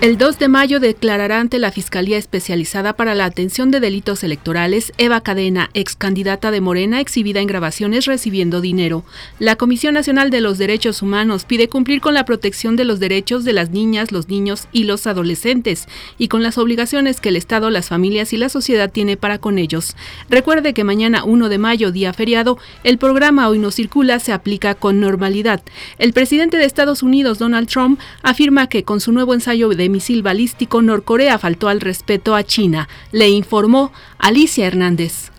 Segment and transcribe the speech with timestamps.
[0.00, 4.94] El 2 de mayo declarará ante la Fiscalía Especializada para la Atención de Delitos Electorales
[4.96, 9.04] Eva Cadena, ex candidata de Morena, exhibida en grabaciones recibiendo dinero.
[9.38, 13.44] La Comisión Nacional de los Derechos Humanos pide cumplir con la protección de los derechos
[13.44, 15.86] de las niñas, los niños y los adolescentes
[16.16, 19.58] y con las obligaciones que el Estado, las familias y la sociedad tiene para con
[19.58, 19.96] ellos.
[20.30, 24.74] Recuerde que mañana 1 de mayo, día feriado, el programa Hoy no circula se aplica
[24.74, 25.60] con normalidad.
[25.98, 30.22] El presidente de Estados Unidos, Donald Trump, afirma que con su nuevo ensayo de misil
[30.22, 35.30] balístico, Norcorea faltó al respeto a China, le informó Alicia Hernández.